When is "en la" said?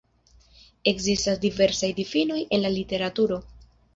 2.57-2.75